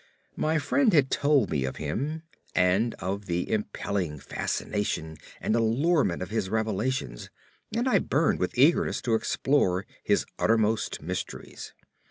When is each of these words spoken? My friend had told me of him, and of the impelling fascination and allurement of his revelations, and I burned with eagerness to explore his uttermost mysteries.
My 0.35 0.57
friend 0.57 0.91
had 0.93 1.11
told 1.11 1.51
me 1.51 1.63
of 1.63 1.75
him, 1.75 2.23
and 2.55 2.95
of 2.95 3.27
the 3.27 3.47
impelling 3.51 4.17
fascination 4.17 5.17
and 5.39 5.55
allurement 5.55 6.23
of 6.23 6.31
his 6.31 6.49
revelations, 6.49 7.29
and 7.71 7.87
I 7.87 7.99
burned 7.99 8.39
with 8.39 8.57
eagerness 8.57 8.99
to 9.03 9.13
explore 9.13 9.85
his 10.03 10.25
uttermost 10.39 11.03
mysteries. 11.03 11.73